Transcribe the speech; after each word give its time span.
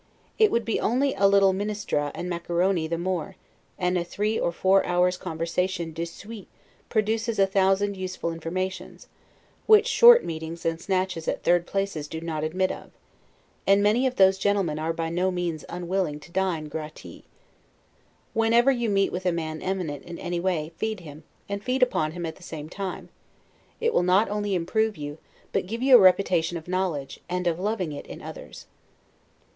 It 0.39 0.49
would 0.49 0.65
be 0.65 0.79
only 0.79 1.13
a 1.13 1.27
little 1.27 1.53
'minestra' 1.53 2.09
and 2.15 2.27
'macaroni' 2.27 2.87
the 2.87 2.97
more; 2.97 3.35
and 3.77 3.99
a 3.99 4.03
three 4.03 4.39
or 4.39 4.51
four 4.51 4.83
hours' 4.83 5.15
conversation 5.15 5.93
'de 5.93 6.05
suite' 6.07 6.47
produces 6.89 7.37
a 7.37 7.45
thousand 7.45 7.95
useful 7.95 8.31
informations, 8.33 9.07
which 9.67 9.85
short 9.85 10.25
meetings 10.25 10.65
and 10.65 10.81
snatches 10.81 11.27
at 11.27 11.43
third 11.43 11.67
places 11.67 12.07
do 12.07 12.19
not 12.19 12.43
admit 12.43 12.71
of; 12.71 12.89
and 13.67 13.83
many 13.83 14.07
of 14.07 14.15
those 14.15 14.39
gentlemen 14.39 14.79
are 14.79 14.91
by 14.91 15.09
no 15.09 15.29
means 15.29 15.65
unwilling 15.69 16.19
to 16.21 16.31
dine 16.31 16.67
'gratis'. 16.67 17.21
Whenever 18.33 18.71
you 18.71 18.89
meet 18.89 19.11
with 19.11 19.27
a 19.27 19.31
man 19.31 19.61
eminent 19.61 20.03
in 20.05 20.17
any 20.17 20.39
way, 20.39 20.71
feed 20.77 21.01
him, 21.01 21.23
and 21.47 21.63
feed 21.63 21.83
upon 21.83 22.13
him 22.13 22.25
at 22.25 22.37
the 22.37 22.41
same 22.41 22.69
time; 22.69 23.09
it 23.79 23.93
will 23.93 24.01
not 24.01 24.27
only 24.31 24.55
improve 24.55 24.97
you, 24.97 25.19
but 25.53 25.67
give 25.67 25.83
you 25.83 25.95
a 25.95 25.99
reputation 25.99 26.57
of 26.57 26.67
knowledge, 26.67 27.19
and 27.29 27.45
of 27.45 27.59
loving 27.59 27.91
it 27.91 28.07
in 28.07 28.19
others. 28.19 28.65